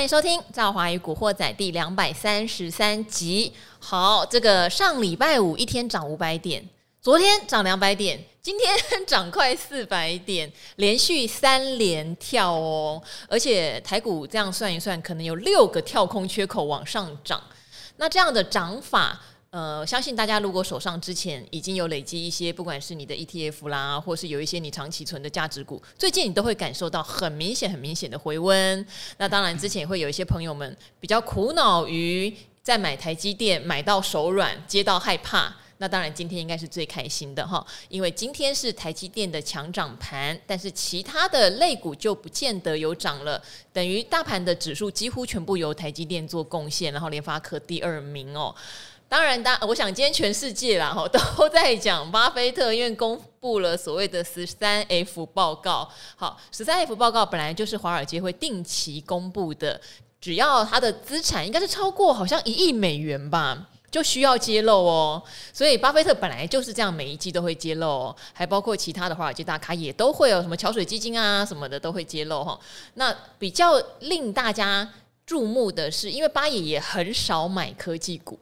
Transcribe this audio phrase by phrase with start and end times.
[0.00, 3.52] 欢迎收听《赵华与古惑仔》第两百三十三集。
[3.78, 6.66] 好，这个上礼拜五一天涨五百点，
[7.02, 13.02] 昨天涨两百点，今天涨快四百点，连续三连跳哦！
[13.28, 17.38] 而且台股这样算一算，可能有六个跳空缺口往上涨。
[17.96, 19.20] 那这样的涨法。
[19.50, 28.86] 呃，相信大家如果手上之前已经有累积一些，不管是你的 ETF 啦，或是有一些你长期存的价值股，最近你都会感受到很明显、很明显的回温。
[29.18, 32.32] 那当然，之前也会有一些朋友们比较苦恼于
[32.62, 35.52] 在买台积电买到手软，接到害怕。
[35.78, 43.42] 那当然，今天应该是最开心的哈，因为今天是台积电的强涨盘，但是其他的类股就不见得有涨了，
[43.72, 48.54] 等于大盘的指数几乎全部由台积电做贡献，然后联发科第二名哦。
[49.10, 55.90] 当然，当我想今天全世界啦，哈 都在讲巴菲特，因为公布了所谓的十三 F 报告。
[56.14, 59.80] 好，十三 F 报告本来就是华尔街会定期公布的，
[60.20, 65.20] 只要他的资产应该是超过好像一亿美元吧，就需要揭露哦。
[65.52, 72.56] 所以巴菲特本来就是这样，每一季都会揭露哦，还包括其他的华尔街大咖也都会有什么桥水基金啊什么的都会揭露哈。
[72.94, 74.88] 那比较令大家
[75.26, 78.38] 注目的是，因为巴爷也很少买科技股。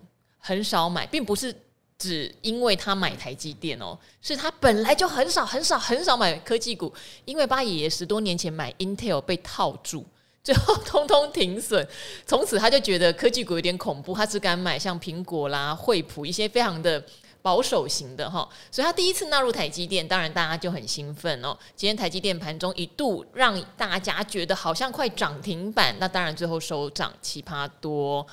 [0.48, 1.54] 很少买，并不是
[1.98, 6.90] 只因为他买台积电哦，是他本来就很少很少很少买科技股，
[7.26, 10.06] 因为巴爷爷十多年前买 Intel 被套住，
[10.42, 11.86] 最后通通停损，
[12.24, 17.04] 从此他就觉得科技股有点恐怖，他只敢买像苹果啦、惠普一些非常的
[17.42, 21.54] 保守型的哈，所以他第一次纳入台积电，当然大家就很兴奋哦。
[21.76, 28.26] 今天台积电盘中一度让大家觉得好像快涨停板，那当然最后收涨奇葩多。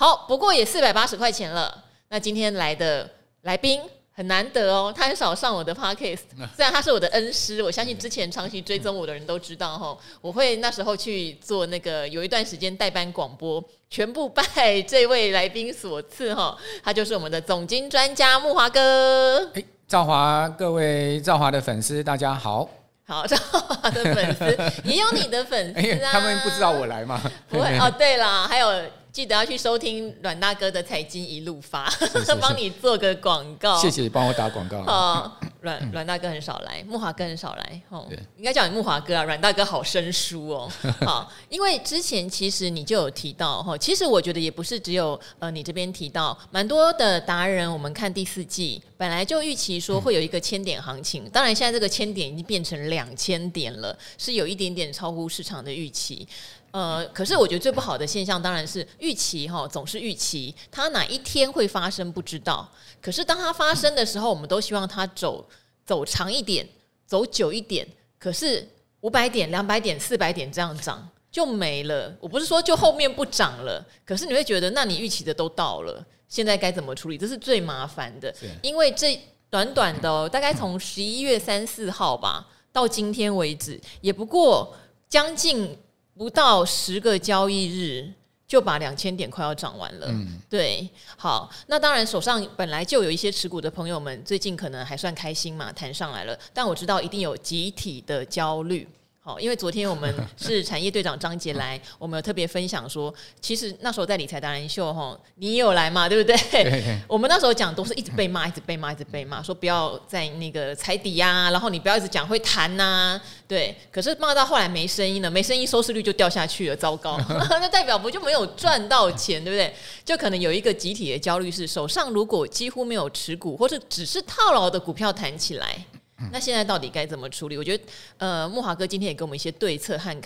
[0.00, 1.76] 好，不过也四百八十块钱了。
[2.08, 3.10] 那今天来的
[3.42, 3.80] 来宾
[4.14, 6.20] 很难得哦，他很少上我的 podcast，
[6.54, 19.50] 虽然他是我的恩师，我相信之前长期追踪我的人都知道哈，我会那时候去做那个有一段时间代班广播，全部拜这位来宾所赐哈，他就是我们的总经专家木华哥。
[19.54, 22.70] 哎，赵华，各位赵华的粉丝，大家好。
[23.04, 24.56] 好，赵华的粉丝
[24.88, 27.20] 也有你的粉丝啊，他们不知道我来吗？
[27.48, 28.80] 不会哦，对了，还有。
[29.18, 31.92] 记得要去收听阮大哥的财经一路发，
[32.40, 33.76] 帮你做个广告。
[33.76, 34.78] 谢谢你帮我打广告。
[34.82, 37.82] 哦， 阮阮大哥很少来，木华哥很少来。
[37.88, 38.06] 哦，
[38.38, 39.24] 应该叫你木华哥啊。
[39.24, 40.70] 阮大哥好生疏哦。
[41.00, 47.68] 好， 因为之前其实你就有提到哈，其实我觉得也不是只有呃你这边提到，蛮多的达人。
[47.68, 56.24] 我们看第四季本来就预期说会有一个千点行情，当然现在这个千点已经变成两千点了，是有一点点超乎市场的预期。
[56.70, 62.70] 呃，可是我觉得最不好的现象当然是预期哈，总是预期它哪一天会发生不知道。
[63.00, 65.48] 可是当它发生的时候，我们都希望它走
[65.86, 66.68] 走长一点，
[67.06, 67.88] 走久一点。
[68.18, 68.68] 可是
[69.00, 72.14] 五百点、两百点、四百点这样涨就没了。
[72.20, 77.16] 我不是说就后面不涨了，可是你会觉得，那你预期的都到了，现在该怎么处理？
[77.16, 79.18] 这是最麻烦的，因为这
[79.48, 84.76] 短短的哦，大概从十一月三四号吧到今天为止，也不过
[85.08, 85.74] 将近。
[86.18, 88.12] 不到十个交易日
[88.44, 98.88] 就把两千点快要涨完了，嗯，对，好，那当然手上本来就有一些持股的朋友们，最近可能还算开心嘛，谈上来了，但我知道一定有集体的焦虑。
[99.28, 106.34] 哦，因为昨天我们 是产业队长张杰来，我们有特别分享说，其实那时候在理财达人秀哈，你也有来嘛，对不对？
[106.50, 113.76] 对我们那时候讲都是一直被骂，一直被骂，一直被骂，说不要在那个踩底呀、啊，然后你不要一直讲会弹呐、啊，对。
[113.92, 119.74] 可是骂到后来没声音了，没声音，收视率就掉下去了，糟糕， 那代表不就没有赚到钱，对不对？
[120.06, 125.84] 就可能有一个集体的焦虑是，手上如果几乎没有持股，或者只是套牢的股票弹起来。
[126.32, 127.56] 那现在到底该怎么处理？
[127.56, 127.84] 我觉得，
[128.18, 130.20] 呃，木华哥今天也给我们一些对策和，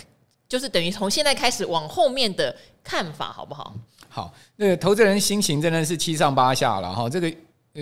[0.49, 3.75] 就是等于从现在开始往后面的看法，好不好？
[4.09, 7.31] 好，那个投资人心情真的是七上八下了哈，这个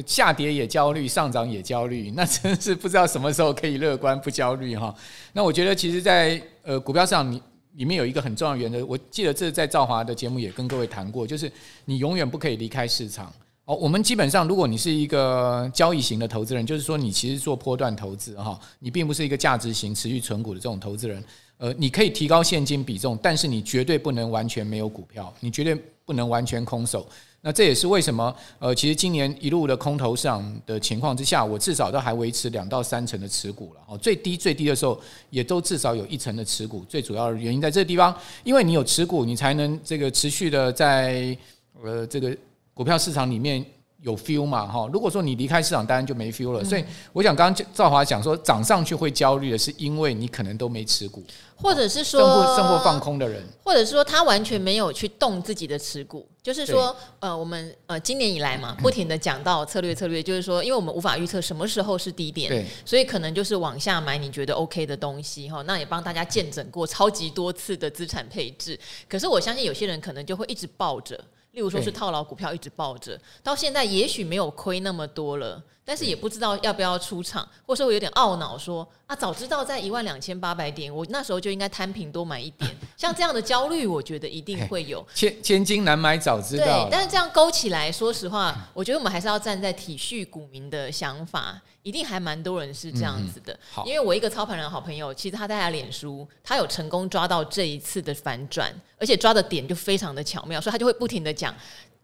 [0.05, 4.93] 下跌也焦虑，上涨也焦虑， 那真是不知道什么时候可以乐观不焦虑哈。
[5.33, 7.41] 那我觉得，其实在，在呃股票市场里
[7.75, 11.51] 里面有一个很重要的原则，我记得这在赵华的节目也跟各位谈过，就是
[11.85, 13.31] 你永远不可以离开市场。
[13.65, 21.23] 哦，我们基本上，如果你是一个交易型的投资人，就是说你其实做波段投资哈，你并不是一个价值型持续存股的这种投资人。
[21.57, 25.75] 呃，你可以提高现金比重，但是你绝对不能完全没有股票，你绝对
[26.05, 27.05] 不能完全空手。
[27.39, 33.81] 那这也是为什么，呃，其实今年一路的空头市场的情况之下，我至少都还维持两到三成的持股了。
[33.87, 34.99] 哦，最低最低的时候，
[35.29, 36.83] 也都至少有一成的持股。
[36.89, 41.37] 最主要的原因在这个地方，因为你有持股，你才能这个持续的在
[41.83, 42.35] 呃这个。
[42.73, 43.63] 股票市场里面
[44.01, 44.89] 有 feel 嘛，哈。
[44.91, 46.61] 如果说你离开市场，当然就没 feel 了。
[46.61, 46.83] 嗯、所以
[47.13, 51.23] 我想，刚刚赵华讲说涨上去会焦虑的是，因为你可能都没持股，
[51.55, 56.27] 或者是说甚或甚或放空的人，或者是说他完全没有去动自己的持股。
[56.41, 65.61] 就是说，呃，我们呃今年以来嘛，不停的讲到策略策略，就是说，因为我们无法预测什么时候是低点，对，所以可能就是往下买你觉得 OK 的东西哈。
[65.67, 68.79] 那也帮大家见证过超级多次的资产配置。
[69.07, 71.23] 可是我相信有些人可能就会一直抱着。
[71.51, 75.61] 例如说是套牢股票一直抱着，到现在也许没有亏那么多了，
[75.91, 82.71] 但是也不知道要不要出场，或者说我有点懊恼说啊，早知道在一万两千八百点，我那时候就应该摊平多买一点。
[82.95, 85.05] 像这样的焦虑，我觉得一定会有。
[85.13, 86.63] 千千金难买早知道。
[86.63, 93.59] 对，但是这样勾起来，说实话，我觉得我们还是要站在体恤股民的想法，一定还蛮多人是这样子的。
[93.69, 101.53] 好，因为我一个操盘人好朋友，其实他在他脸书，他有成功抓到这一次的反转，而且抓的点就非常的巧妙，所以他就会不停的讲，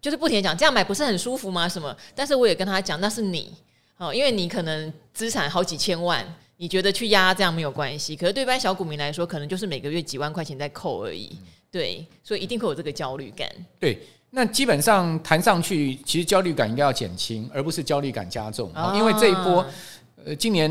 [0.02, 1.70] 就是不停的讲，这样买不是很舒服吗？
[1.70, 1.96] 什么？
[2.14, 3.56] 但是我也跟他讲，那是你
[3.98, 6.24] 哦，因为你可能资产好几千万，
[6.58, 11.38] 你觉得去压这样没有关系，可是对一般小股民来说，可能就是每个月几万块钱在扣而已。
[11.70, 13.50] 对，所以一定会有这个焦虑感。
[13.80, 14.00] 对，
[14.30, 18.72] 那基本上弹上去，其实焦虑感应该要减轻，而不是焦虑感加重。
[18.74, 19.66] 啊、因为这一波，
[20.24, 20.70] 呃，今年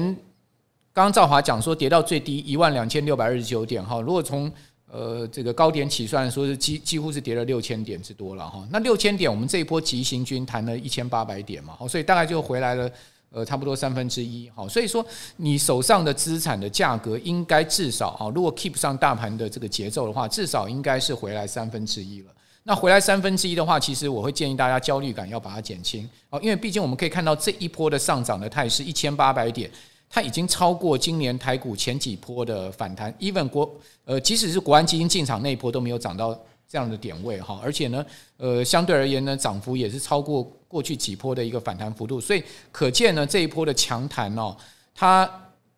[0.92, 4.50] 刚刚赵华讲说跌到最低一万两千六百二十九点哈，如果从
[4.90, 8.66] 呃这个高点起算，说是几几乎是跌了六千点之多了哈。
[8.70, 12.90] 那六千点，我们这一波急行军弹了一千八百点嘛，所以大概就回来了。
[13.30, 15.04] 呃，差不多三分之一，好，所以说
[15.36, 22.32] 你手上的资产的价格应该至少啊，如果 keep 上大盘的这个节奏的话，至少应该是回来三分之一了。
[22.62, 29.70] 那回来三分之一的话，其实我会建议大家焦虑感要把它减轻哦，因为毕竟我们可以看到这一波的上涨的态势，一千八百点，
[30.08, 33.70] 它已经超过今年台股前几波的反弹，even 国
[34.04, 36.36] 呃，即使是国安基金进场那一波都没有涨到。
[36.68, 38.04] 这样的点位哈，而且呢，
[38.38, 42.42] 呃，相对而言呢，涨幅也是超过过去几波的一个反弹幅度，所以
[42.72, 44.56] 可见呢，这一波的强弹哦，
[44.92, 45.30] 它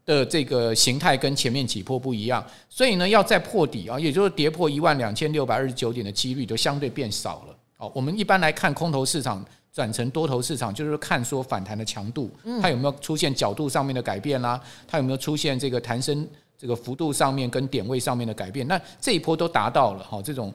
[0.06, 7.56] 的这个形态跟前面几波不一样，所以呢，要再破底啊，也就是跌破一万两千六百二十九点的几率就相对变少了。
[7.76, 12.30] 哦，我们一般来看空头市场转成多头市场，就是看说反弹的强度，
[12.62, 16.26] 它有没有出现角度上面的改变啦，它有没有出现这个弹升
[16.56, 20.50] 这个幅度上面跟点位上面的改变，那这一波都达到了哈，这种。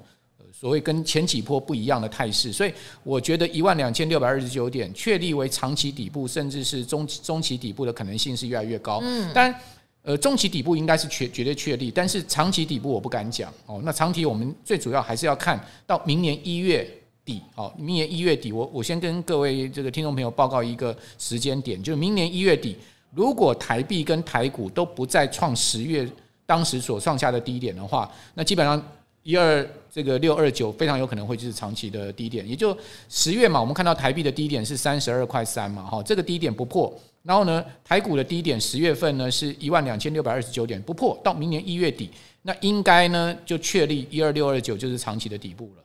[0.54, 2.72] 所谓跟前几波不一样的态势，所以
[3.04, 9.00] 我觉得一万两千六百二十九点确立为长期底部，甚至是中中期底部的可能性是越来越高。
[9.02, 9.60] 嗯，当然，
[10.04, 13.82] 呃，中期底部应该是确绝对确立，但是长期底部我不敢讲哦。
[13.84, 16.88] 那长期我们最主要还是要看到明年一月
[17.26, 22.78] 底哦，明年一月底，我我先跟各位这个听众朋友报告一个时间点，就是明年一月底，
[23.14, 26.08] 如果台币跟台股都不再创十月
[26.46, 28.82] 当时所创下的低点的话，那基本上。
[29.26, 32.76] 一二这个六二九非常有可能会就是长期的低点，也就
[33.10, 36.92] 十月嘛，我们看到台币的低点是三十二块三嘛，哈，这个低点不破，
[37.22, 42.10] 然后呢，台股的低点十月份呢是一万两千六百二十九点不破，到明年一月底，
[42.42, 45.84] 那应该呢就确立一二六二九就是长期的底部了，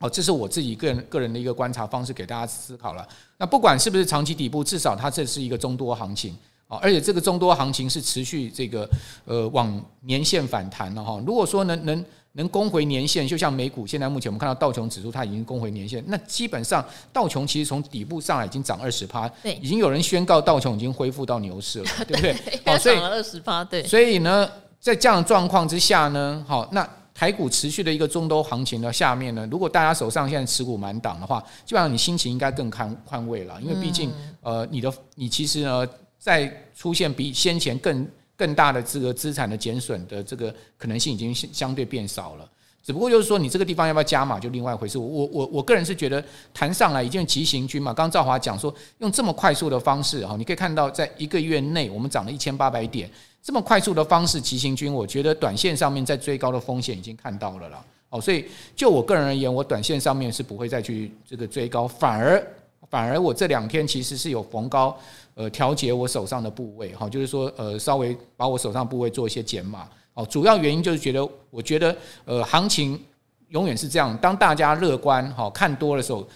[0.00, 3.08] 哦，这是我自己个人个人的一个观察方式，给大家思考了。
[3.38, 6.36] 那不管是不是长期底部，至少它这是一个中多行情。
[6.66, 8.88] 啊，而且这个中多行情是持续这个
[9.24, 11.20] 呃往年线反弹了哈。
[11.26, 22.34] 如果说能能能攻回年线，就像美股现在目前我们看到道琼指数它已经攻回年线，那基本上道琼其实从底部上来已经涨二十趴，对，已经有人宣告道琼已经恢复到牛市了，对不对？
[22.64, 23.82] 好，所以涨了二十趴，对。
[23.84, 24.48] 所以呢，
[24.78, 35.86] 在这样的状况之下呢，好，那台股持续的一个中多行情的下面呢，如果大家手上现在持股满档的话，基本上你心情应该更宽宽慰了，因为毕竟呃你的你其实呢。
[36.20, 38.06] 在出现比先前更
[38.40, 42.48] 更大的这个资产的减损的这个可能性已经相对变少了，
[42.82, 44.96] 只不过就是说你这个地方要不要加码就另外一回事。
[44.96, 47.92] 我我我个人是觉得谈上来已经急行军嘛。
[47.92, 53.10] 刚刚赵华讲说用这么快速的方式哈，你可以看到在一个月内我们涨了一千八百点，
[53.42, 57.84] 这么快速的方式急行军，我觉得短线上面在追高的风险已经看到了啦。
[58.08, 62.42] 哦，所以就我个人而言，我短线上面是不会再去这个追高，反而
[62.88, 64.98] 反而我这两天其实是有逢高。
[65.40, 73.00] 呃，调节我手上的部位，哈，就是说，呃，稍微把我手上部位做一些减码，哦，主要原因就是觉得，我觉得，呃，行情
[73.48, 76.28] 永远是这样，当大家乐观，哈，看多的时候，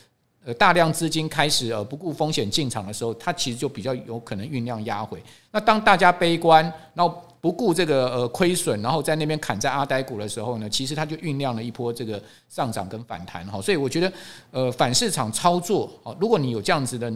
[0.46, 5.22] 呃，大量资金开始呃不顾风险进场的时候，它其实就比较有可能酝酿压回。
[5.50, 12.18] 那当大家悲观，然后不顾这个呃亏损，然后在那边砍在阿呆股的时候呢，其实它就酝酿了一波这个
[12.48, 14.10] 上涨跟反弹，哈，所以我觉得，
[14.50, 17.12] 呃，反市场操作，哦，如果你有这样子的。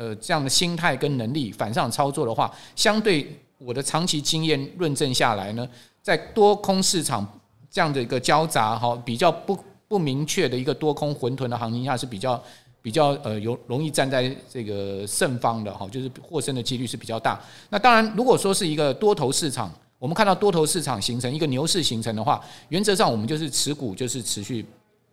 [0.00, 5.68] 呃，这样的心态跟能力反上操作的话，相对我的长期经验论证下来呢，
[6.00, 7.38] 在多空市场
[7.70, 12.42] 这样的一个交杂哈，比较不不明确的一个多空混沌的行情下是比较
[12.80, 17.38] 比较呃有容易站在这个胜方的哈，就是获胜的几率是比较大。
[17.68, 24.64] 那当然，如果说是一个多头市场，我们看到多头市场形成一个牛市形成的话，原则上我们就是持股就是持续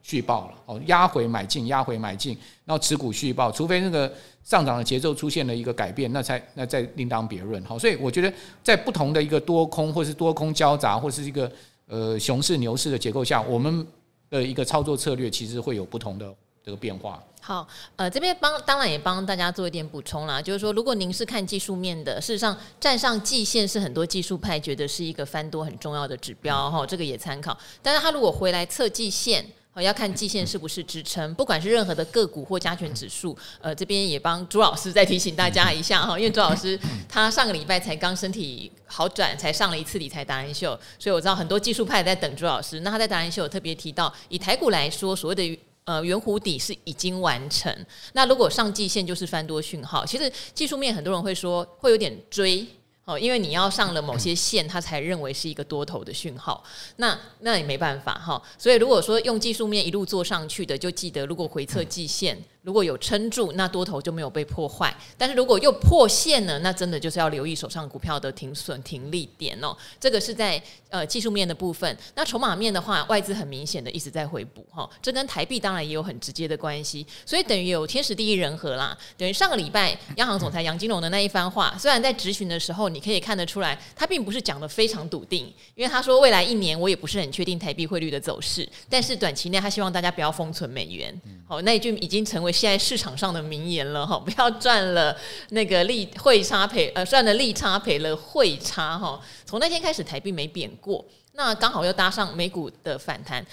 [0.08, 4.10] 续报了哦，压回买进，压回买进，然后持股续报，除非那个
[4.42, 7.62] 上涨的节奏出现了一个改变，那才那再另当别论。
[7.66, 8.32] 好，所以我觉得
[8.64, 11.52] 在不同的一个多空或是多空交杂或是一个
[11.88, 13.86] 呃熊市牛市的结构下，我们
[14.30, 16.34] 的一个操作策略其实会有不同的
[16.64, 17.22] 这个变化。
[17.42, 27.58] 好，呃，这边帮当然也帮大家做一点补充啦，就是说，如果您是看技术面的，事实上站上季线是很多技术派觉得是一个翻多很重要的指标哈，这个也参考。
[27.82, 29.46] 但是他如果回来测季线，
[29.82, 36.80] 要看季线是不是支撑，不管是任何的个股或加权指数，呃，这边也帮朱老师再提醒大家一下哈，因为朱老师
[37.10, 42.80] 他上个礼拜才刚身体好转，才上了一次理财达人秀，所以我知道很多技术派在等朱老师。
[42.82, 45.60] 那他在达人秀特别提到，以台股来说，所谓的。
[45.88, 47.74] 呃，圆弧底是已经完成。
[48.12, 52.68] 那如果上季线就是翻多讯号，其实技术面很多人会说会有点追
[53.08, 56.62] 哦，因为你要上了某些线，他才认为是一个多头的讯号。
[56.98, 58.42] 那那也没办法哈。
[58.58, 62.38] 所以如果说用技术面一路做上去的，就记得如果回测季线
[62.68, 64.94] 如果有撑住，那多头就没有被破坏。
[65.18, 69.74] 但是如果又破线了，那真的就是要留意手上股票的停损停利点哦。
[70.02, 70.62] 这个是在。
[70.90, 78.98] 呃，技术面的部分，那筹码面的话，外资很明显的一直在回补哈，这跟台币当然也有很直接的关系，所以等于有天时地利人和啦。
[79.18, 91.14] 等于上个礼拜央行总裁杨金龙的那一番话，虽然在质询的时候，你可以看得出来，他并不是讲得非常笃定，因为他说未来一年我也不是很确定台币汇率的走势，但是短期内他希望大家不要封存美元。
[91.46, 95.16] 好，那一句已经成为现在市场上的名言了哈，不要赚了
[95.50, 99.20] 那个利汇差赔呃赚了利差赔了汇差哈。
[99.46, 103.46] 从那天开始，台币没贬过，那刚好又搭上美股的反弹。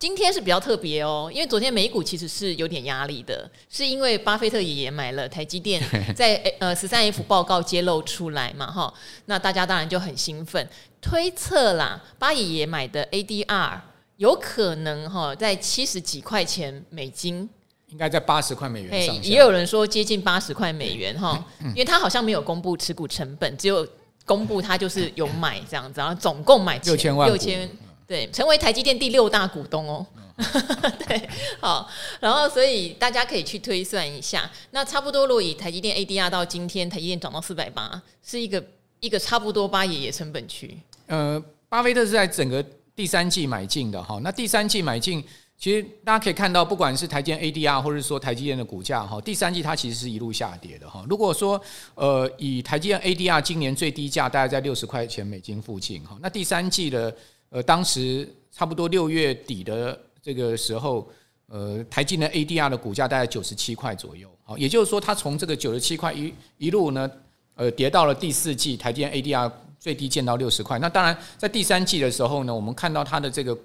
[0.00, 5.82] 今天是比较特别哦，因为昨天美股其实是有点压力的，是因为巴菲特爷爷买了台积电，
[6.14, 10.68] 在呃十三 F 报告揭露出来嘛，哈，那大家当然就很兴奋，
[11.00, 13.80] 推测啦，巴爷爷买的 ADR
[14.18, 17.50] 有可能哈在七十几块钱美金，
[17.88, 23.86] 应该在八十块美元上下，也有人说接近八十块美元哈，因为他好像没有公布持股成本，只有。
[24.28, 27.66] 公布他就是有买这样子，然后总共买六千万，六千
[28.06, 30.06] 对，成为台积电第六大股东哦。
[31.08, 31.26] 对，
[31.60, 31.88] 好，
[32.20, 38.62] 然后所以大家可以去推算一下，那差不多如果以台积电 ADR 到今天台积电涨到四百八，是一个
[39.00, 40.76] 一个差不多八爷爷成本区。
[41.06, 42.62] 呃，巴菲特是在整个
[42.94, 45.24] 第三季买进的哈，那第三季买进。
[45.58, 51.04] 其实大家可以看到，不管是台积电 ADR，或者说台积电的股价哈，第三季它其实是一路下跌的哈。
[51.08, 51.60] 如果说
[51.96, 57.12] 呃以台积电 ADR 今年最低价大概在六十块钱美金附近哈，那第三季的
[57.50, 61.10] 呃当时差不多六月底的这个时候，
[61.48, 67.10] 呃台积电 ADR 的股价大概九十七块左右，好，也就是说它从这个九十七块一一路呢
[67.56, 69.50] 呃跌到了第四季台积电 ADR
[69.80, 70.78] 最低见到六十块。
[70.78, 73.58] 那当然在第三季的时候呢，我们看到它的这个。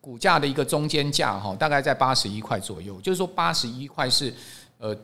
[0.00, 4.32] 股价的一个中间价哈，大概在八十一块左右，就是说八十一块是
[4.78, 4.96] 呃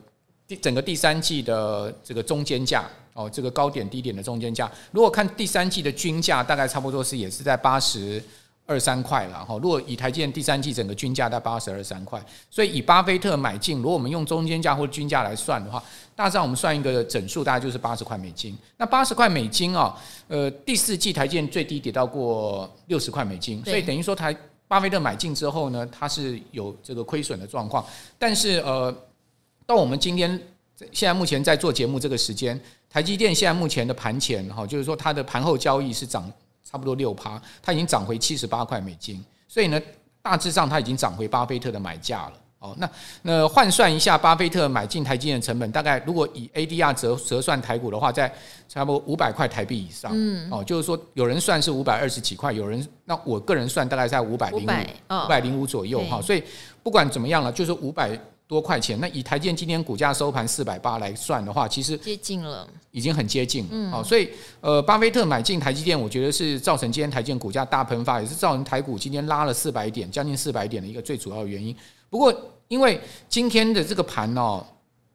[0.47, 4.71] 第整个第三季的这个中间价哦，这个高点低点的中间价。
[4.91, 8.23] 如果看第三季的均价，大概差不多是也是在八十
[8.65, 9.59] 二三块了哈。
[9.61, 15.83] 如果以台积电第三季整个均价在八十二三块，所以以巴菲特买进，如果我们用中间价或均价来算的话，
[16.15, 18.57] 大致上我们算一个整数，大概就是八十块美金。
[18.77, 19.95] 那八十块美金啊，
[20.27, 24.35] 呃，第四季台积电最低跌到过六十块美金，所以等于说台。
[24.67, 27.85] 巴菲特买进之后呢，它是有这个亏损的状况，
[28.19, 28.93] 但是呃，
[29.65, 30.29] 到我们今天
[30.91, 32.59] 现在目前在做节目这个时间，
[32.89, 36.31] 台积电现在目前的盘前哈，就是说它的盘后交易是涨
[36.63, 39.81] 差不多六趴，它已经涨回七十八块美金，所以呢，
[40.21, 42.33] 大致上它已经涨回巴菲特的买价了。
[42.59, 42.89] 哦，那
[43.21, 48.33] 那换算一下，巴菲特买进台积电的成本，大概如果以 ADR 折折算台股的话，在
[48.67, 50.11] 差不多五百块台币以上。
[50.15, 56.19] 嗯，哦，就是说有人算是五百二十几块，有人那我个人算大概在五百零五五百零五左右哈。
[56.19, 56.43] 所以
[56.81, 58.97] 不管怎么样了，就是五百多块钱。
[58.99, 63.67] 那以台积电今天股价收盘四百八来算的话，其实接近了，已经很接近。
[63.69, 71.75] 嗯，哦，所以呃，巴菲特买进台积电，我觉得是造成今天台积电股价大喷发，也是造成台股今天拉了四百点，将近四百点的一个最主要的原因。
[72.09, 72.33] 不过，
[72.67, 74.65] 因为今天的这个盘哦，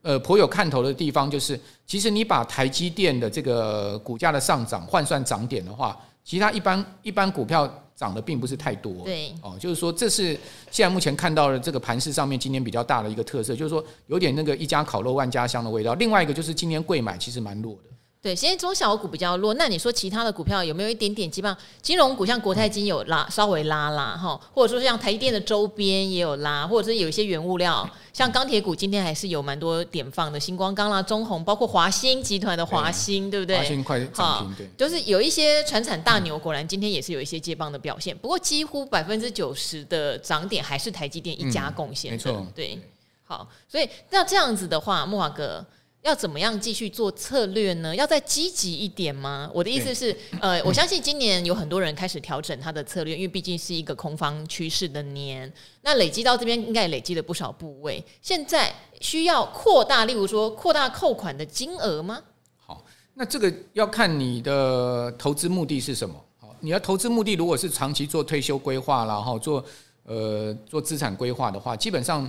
[0.02, 8.92] 呃，颇有看头的地方就是，其实你把台积电的这个股价的上涨换算涨点的话，其他一般一般股票涨的并不是太多。
[9.04, 10.38] 对，哦，就是说这是
[10.70, 15.94] 现在目前看到的这个盘市上面今年比较大的一个特色，就是说有点那个一家烤肉万家香的味道。
[15.94, 17.90] 另外一个就是今年贵买其实蛮弱的。
[18.22, 19.52] 对，现在中小股比较弱。
[19.54, 21.28] 那你说其他的股票有没有一点点？
[21.28, 33.58] 基本上金融股像国泰金有拉，稍微拉拉哈，或者说像台积电的周边也有拉，或者是有一些原物料，像钢铁股今天还是有蛮多点放的，星光钢啦、中红，包括华兴集团的华兴，对，对不对？
[33.58, 38.16] 华兴快涨停，对，就是有一些传产大牛，果然今天也是有一些接棒的表现。
[38.16, 42.78] 不过几乎百分之九十的涨点还是台积电一家贡献的，嗯、没错，对。
[43.24, 45.66] 好，所以那这样子的话，莫华哥。
[46.02, 47.94] 要怎么样继续做策略呢？
[47.94, 49.48] 要再积极一点吗？
[49.54, 55.50] 我的意思是，呃，我相信今年有很多人开始调整他的策略，因为毕竟是一个空方趋势的年。
[55.82, 58.04] 那累积到这边，应该也累积了不少部位。
[58.20, 62.20] 现在需要扩大，例如说扩大扣款的金额吗？
[62.56, 66.16] 好，那这个要看你的投资目的是什么。
[66.40, 69.64] 好，你要投资目的如果是长期做退休规划，然后做
[70.02, 72.28] 呃做资产规划的话，基本上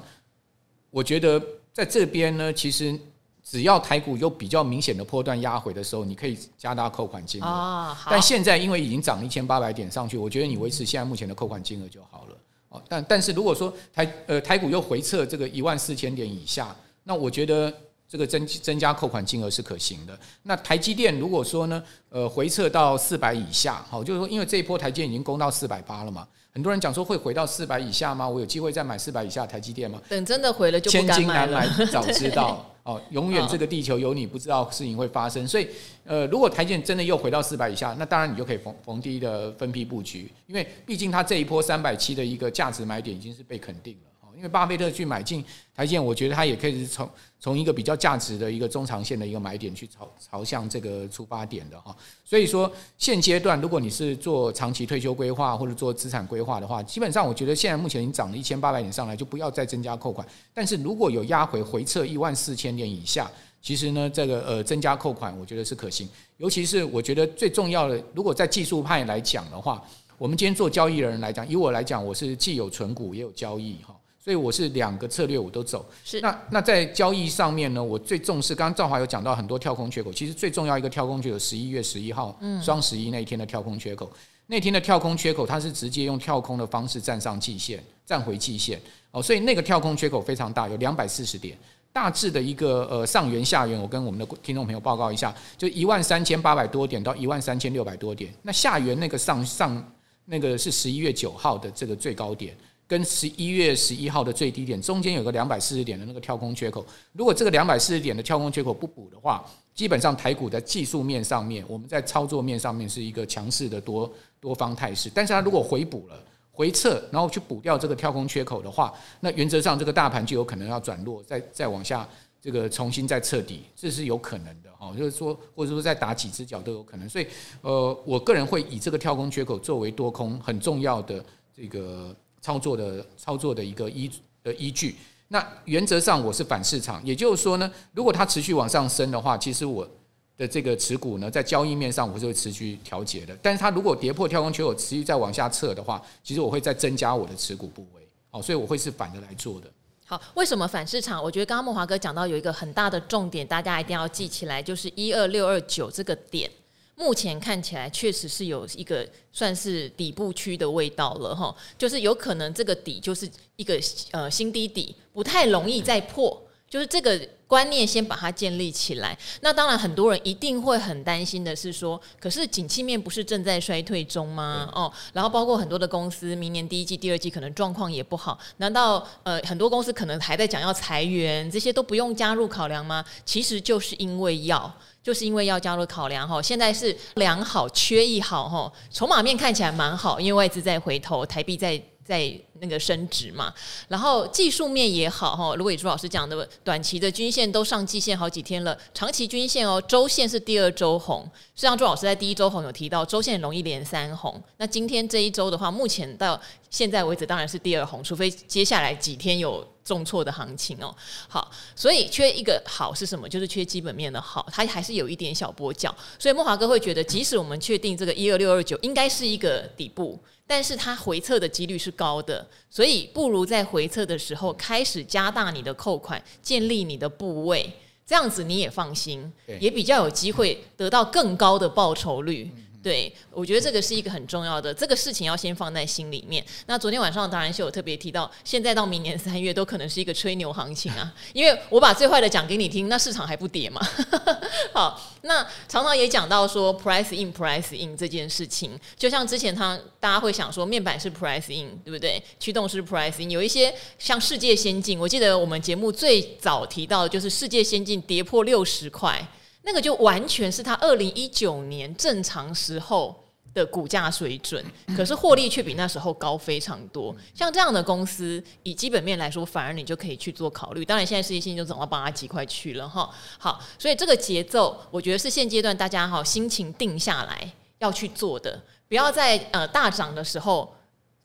[0.91, 2.95] 我觉得在这边呢，其实。
[3.43, 7.45] 只要台股有比较明显的波段压回的时候，你可以加大扣款金额。
[7.45, 12.37] 哦，但现在因为已经涨一千八百点上去，我觉得你维持现在目前的扣款金额就好了。
[12.69, 16.73] 哦，但但是如果说台呃台股又回撤这个一万四千点以下，
[17.03, 17.71] 那我觉得
[18.07, 20.17] 这个增增加扣款金额是可行的。
[20.43, 26.27] 那台积电如果说呢，呃回撤到四百以下，好，就是说因为这一波台积电已经攻到四百八了嘛。
[26.53, 28.29] 很多人讲说会回到四百以下吗？
[28.29, 29.99] 我有机会再买四百以下台积电吗？
[30.07, 30.89] 等真的回了就。
[30.89, 35.47] 千金难买早知道 哦，永远这个地球有你不知道事情会发生。
[35.47, 35.67] 所以，
[36.03, 44.12] 呃，如果台积电真的又回到四百以下，那当然你就可以逢逢低的分批布局，因为毕竟它这一波三百七的一个价值买点已经是被肯定了。
[44.43, 45.41] 因为巴菲特去买进
[45.73, 47.09] 台积电，我觉得他也可以是从
[47.39, 51.95] 从一个比较价值的一个中长线的一个买点去朝朝向这个出发点的哈。
[52.25, 60.27] 所以说现阶段，如果你是做长期退休规划或者做资产规划的话，基本上我觉得现在目前已经涨了一千八百点上来，就不要再增加扣款。
[60.53, 63.31] 但是如果有压回回撤一万四千点以下，
[63.61, 66.05] 其实呢，这个呃增加扣款，我觉得是可行。
[66.35, 69.81] 尤其是我觉得最重要的，如果在技术派来讲的话，
[70.17, 73.95] 我们今天做交易的人来讲，以我来讲，我是既有存股也有交易哈。
[74.23, 75.85] 所以我是两个策略我都走。
[76.05, 78.55] 是那那在交易上面呢，我最重视。
[78.55, 84.09] 刚刚赵华有讲到很多跳空缺口，其实最重要一个跳空缺口，十一月十一号，嗯双十一那一天的跳空缺口。
[84.47, 88.79] 那天的跳空缺口，它是直接用跳空的方式站上季线，站回季线。
[89.11, 91.57] 哦，所以那个跳空缺口非常大，有两百四十点。
[91.91, 98.33] 大致的一个呃上缘下缘，我跟我们的听众朋友报告一下，就一万三千八百多点到一万三千六百多点。
[98.41, 99.93] 那下缘那个上上
[100.23, 102.55] 那个是十一月九号的这个最高点。
[102.93, 115.09] 跟十一月十一号的最低点中间有个两百四十点的那个跳空缺口，如果这个两百四十点的跳空缺口不补的话，基本上台股在技术面上面，我们在操作面上面是一个强势的多多方态势。
[115.11, 122.07] 但是它如果回补了回撤，然后去补掉这个跳空缺口的话，那原则上这个大盘就有可能要转弱，再再往下
[122.39, 124.93] 这个重新再彻底，这是有可能的哈。
[124.95, 127.09] 就是说，或者说再打几只脚都有可能。
[127.09, 127.25] 所以，
[127.61, 131.25] 呃，我个人会以这个跳空缺口作为多空很重要的
[131.57, 132.15] 这个。
[132.43, 134.11] 操作的操作的一个依
[134.43, 134.97] 的依据，
[135.29, 139.87] 那原则上我是反市场，也就是说呢，如果它持续往上升的话，其实我
[140.35, 143.33] 的这个持股呢，在交易面上我是会持续调节的。
[143.41, 149.67] 但是它如果跌破跳空缺口，持续再往下测的话，其实我会再增加我的持股部位，好，所以我会是反着来做的。
[150.05, 151.23] 好，为什么反市场？
[151.23, 156.51] 我觉得刚刚慕驊哥讲到有一个很大的重点，大家一定要记起来，就是一二六二九这个点。
[156.95, 163.79] 目前看起来确实是有一个算是底部区的味道了哈，就是有可能这个底就是一个
[164.11, 166.41] 呃新低底，不太容易再破，
[166.73, 169.15] 就是这个观念先把它建立起来。
[169.41, 174.67] 那当然很多人一定会很担心的是说，可是景气面不是正在衰退中吗？
[174.73, 183.05] 哦，然后包括很多的公司明年第一季、第二季可能状况也不好，难道呃很多公司可能还在讲要裁员，这些都不用加入考量吗？
[183.23, 184.75] 其实就是因为要。
[185.03, 192.33] 就是因为要加入考量哈，现在是良好缺一好哈，筹码面看起来蛮好，因为外资在回头，台币在在
[192.63, 193.53] 那个升值嘛，
[193.89, 209.67] 然后技术面也好哈，如果以朱老师讲的，短期的均线都上季线好几天了，长期均线哦，周线是第二周红，实际上朱老师在第一周红有提到，周线容易连三红，那今天这一周的话，目前到现在为止当然是第二红，除非接下来几天有。
[209.83, 210.95] 重挫的行情哦，
[211.27, 213.27] 好，所以缺一个好是什么？
[213.27, 215.93] 就是缺基本面的好，它还是有一点小波脚。
[216.17, 227.71] 所以莫华哥会觉得，即使我们确定这个一二六二九应该是一个底部，但是它回测的几率是高的，所以不如在回测的时候开始加大你的扣款，建立你的部位，
[228.05, 232.49] 这样子你也放心，也比较有机会得到更高的报酬率。
[232.83, 236.45] 对，我觉得这个是一个很重要的，这个事情要先放在心里面。
[236.65, 243.79] 那昨天晚上达人秀有特别提到，现在到明年三月都可能是一个吹牛行情啊， 因为我把最坏的讲给你听，那市场还不跌嘛。
[244.73, 252.21] 好，那常常也讲到说 price in price in 这件事情，就像之前他大家会想说面板是 price in 对不对？
[252.37, 259.25] 驱动是 price in，有一些像世界先进，我记得我们节目最早提到的就是世界先进跌破六十块。
[259.63, 263.23] 那个就完全是他二零一九年正常时候
[263.53, 264.63] 的股价水准，
[264.97, 267.15] 可是获利却比那时候高非常多。
[267.33, 270.83] 像这样的公司，以基本面来说，反而你就可以去做考虑。
[270.83, 273.09] 当然，现在世界性就涨到八十几块去了哈。
[273.37, 280.75] 好，所以这个节奏，我觉得是现阶段大家哈心情定下来要去做的，不要在呃大涨的时候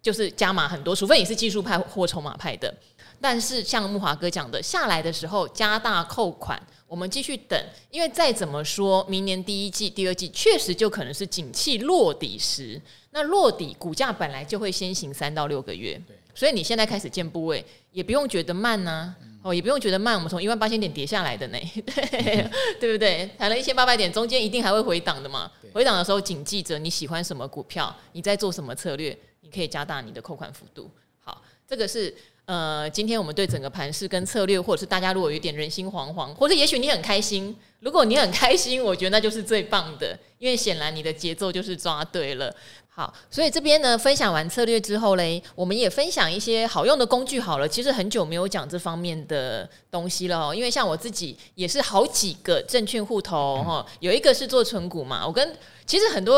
[0.00, 2.72] 就是加码很多，除非你是技术派或筹码派的。
[3.20, 6.62] 但是像木华哥讲的，下来的时候加大扣款。
[6.88, 12.80] 我们继续等，因为再怎么说，明年第一季、第二季确实就可能是景气落底时。
[13.10, 16.00] 那落底股价本来就会先行三到六个月，
[16.34, 20.14] 所以你现在开始建部位，也不用觉得慢呐、啊，哦，也不用觉得慢。
[20.14, 23.28] 我们从一万八千点跌下来的呢，对， 对不对？
[23.38, 25.50] 谈了一千八百点，中间一定还会回档的嘛。
[25.74, 30.90] 回档的时候，谨记着你喜欢什么股票，你在做什么策略，你可以加大你的扣款幅度。
[31.20, 32.14] 好，这个是。
[32.48, 42.50] 呃，今天我们对整个盘势跟策略，或者是大家如果有点人心惶惶，或者也许你很开心，如果你很开心，我觉得那就是最棒的，因为显然你的节奏就是抓对了。
[42.88, 47.68] 好，所以这边呢，分享完策略之后嘞，我们也分享一些好用的工具好了。
[47.68, 55.54] 其实很久没有讲这方面的东西了，因为像我自己也是好几个证券户头哈，有一个是做存股嘛，我跟。
[55.88, 56.36] 其实很多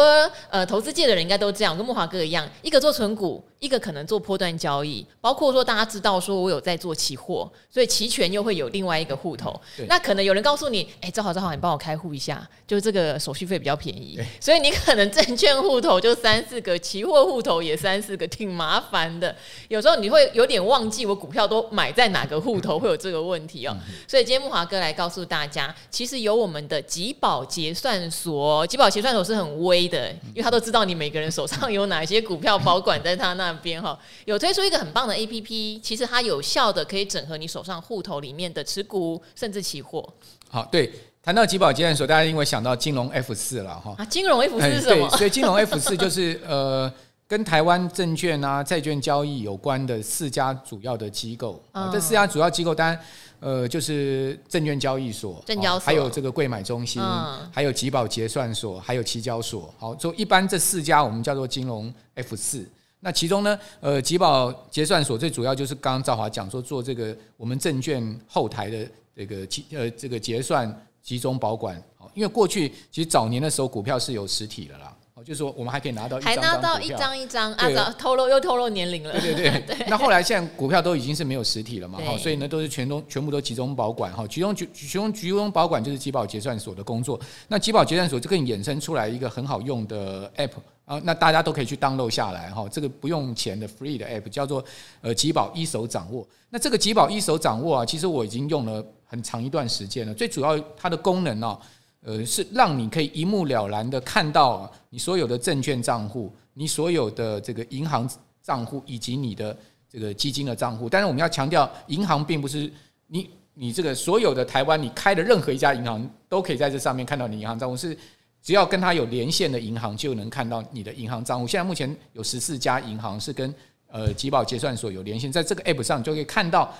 [0.48, 9.60] 呃投资界的人应该都这样，跟木华哥一样，一个做存股，一个可能做波段交易，包括说大家知道说我有在做期货，所以期权又会有另外一个户头。
[9.88, 14.20] 那可能有人告诉你，哎，正好正好，你帮我开户一下，就是这个手续费比较便宜。
[14.38, 19.34] 所以你可能证券户头就三四个，期货户头也三四个，挺麻烦的。
[19.66, 23.76] 有时候你会有点忘记我股票都买在哪个户头，会有这个问题哦。
[24.06, 29.50] 所以今天木华哥来告诉大家，其实有我们的集保结算所，集保结算所是很。
[29.50, 33.98] 很微的，因为他都知道你每个人手上有哪些股票保管在他那边哈。
[34.26, 40.08] 有推出一个很棒的 APP，其实它有效的可以整合你手上户头里面的持股，甚至期货。
[40.48, 43.94] 好，对，谈到集保结算所，大家因为想到金融 F 四了哈。
[43.98, 45.08] 啊，金融 F 四是什么？
[45.08, 46.92] 对，所以金融 F 四就是呃，
[47.30, 51.62] 跟台湾证券啊、债券交易有关的四家主要的机构。
[51.70, 52.98] 嗯、这四家主要机构当然。
[53.38, 59.72] 呃，就是证券交易所，证交所，还有这个柜买中心，嗯、还有集保结算所，还有期交所。
[59.78, 62.68] 好，就一般这四家我们叫做金融 F 四。
[62.98, 69.36] 那其中呢，呃，集保结算所最主要就是刚刚赵华讲说做这个我们证券后台的这个
[69.70, 71.82] 呃这个结算集中保管。
[71.96, 74.94] 好，因为过去其实早年的时候股票是有实体的啦。
[75.24, 77.94] 就是说，我们还可以拿到一张张，还拿到一张一张啊！
[77.98, 79.12] 透露又透露年龄了。
[79.12, 79.60] 对对对。
[79.76, 81.98] 对那后来现在股票都已经是没有实体了嘛？
[81.98, 87.20] 哈，所以呢都是全都全部都集中保管哈，集中集集中集中保管就是集保结算所的工作。
[87.48, 90.52] 那集保结算所就更衍生出来一个很好用的 app
[90.84, 92.68] 啊，那大家都可以去 download 下来哈。
[92.70, 94.64] 这个不用钱的 free 的 app 叫做
[95.00, 96.26] 呃集保一手掌握。
[96.48, 100.14] 那这个集保一手掌握啊，其实我已经用了很长一段时间了。
[100.14, 101.58] 最主要它的功能呢。
[102.02, 108.08] 呃，是让你可以一目了然的看到你所有的证券账户，你所有的这个银行
[108.42, 109.54] 账户以及你的
[109.86, 110.88] 这个基金的账户。
[110.88, 112.72] 但是我们要强调，银行并不是
[113.06, 117.94] 你你这个所有的台湾你开的任何一家银行都可以在这上面看到你银行账户，是
[118.42, 121.46] 只要跟他有连线的银行就能看到你的银行账户。
[121.46, 123.54] 现在目前有十四家银行是跟
[123.88, 126.74] 呃集保结算所有连线，在这个 app 上就可以看到。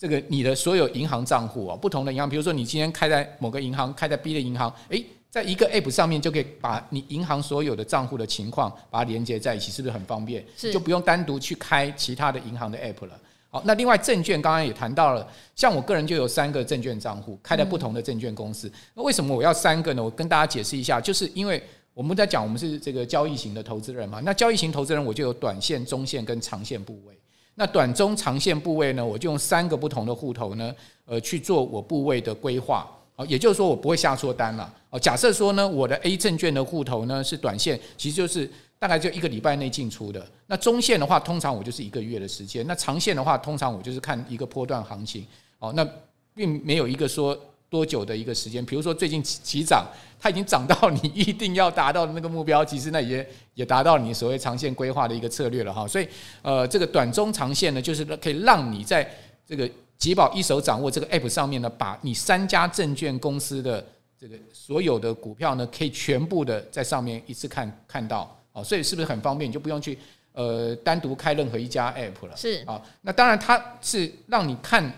[0.00, 10.42] 这个你的所有银行账户啊，不同的银行，比如说你今天开在某个银行，开在 B 的银行，诶，在一个 App 上面就可以把你银行所有的账户的情况把它连接在一起，是不是很方便？
[10.56, 13.20] 是，就不用单独去开其他的银行的 App 了。
[13.50, 18.72] 好，那另外证券刚刚也谈到了，像我个人就有三个证券账户开在不同的证券公司。
[18.94, 20.02] 那为什么我要三个呢？
[20.02, 27.19] 我跟大家解释一下，就是因为我们在讲我们是这个交易型的投资人嘛，那交易型投资人我就有短线、中线跟长线部位。
[27.60, 32.90] 那短中长线部位呢，我就用三个不同的户头呢，呃，去做我部位的规划。
[33.14, 34.74] 好，也就是说我不会下错单了。
[34.88, 40.26] 哦，假设说呢，我的 A 证券的户头呢是短线，其实就是大概就一个礼拜内进出的。
[40.46, 42.66] 那中线的话，通常我就是一个月的时间。
[42.66, 45.26] 那长线的话，通常我就是看一个波段行情。
[45.58, 45.86] 哦，那
[46.34, 47.38] 并没有一个说。
[47.70, 48.62] 多久的一个时间？
[48.66, 49.86] 比如说最近起涨，
[50.18, 55.86] 它已经涨到你一定要达到的那个目标，其实那也也达到你所谓长线规划的一个策略了哈。
[55.86, 56.06] 所以
[56.42, 59.08] 呃，这个短中长线呢，就是可以让你在
[59.46, 63.86] 这个集宝一手掌握这个 app 上面呢，把你三家证券公司的
[64.18, 69.48] 这个所有的股票呢，可以全部的在上面一次看看到哦，所以是不是很方便？
[69.48, 69.96] 你就不用去
[70.32, 72.36] 呃单独开任何一家 app 了。
[72.36, 74.92] 是啊，那当然它是让你看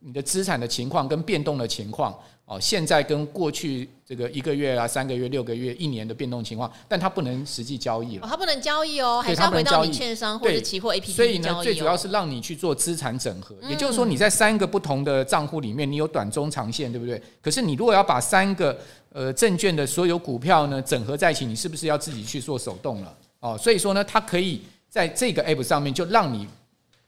[0.00, 2.14] 你的资产的情况跟变动的情况。
[2.46, 8.26] 哦，现在跟过去这个一个月啊、三个月、六个月、一年的变动情况，但它不能实际交易了。
[8.26, 17.22] 哦，它不能交易哦，还是要回到你券商或者期货 APP 所以呢，最主要是让你去做资产整合，也就是说你在三个不同的账户里面，你有短、中、长线，对不对？
[17.40, 18.76] 可是你如果要把三个
[19.12, 23.16] 呃证券的所有股票呢整合在一起，你是不是要自己去做手动了？
[23.38, 26.48] 哦，所以说呢，它可以在这个 App 上面就让你。